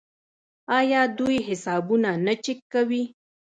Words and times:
آیا 0.77 1.01
دوی 1.17 1.37
حسابونه 1.47 2.11
نه 2.25 2.33
چک 2.43 2.59
کوي؟ 2.73 3.03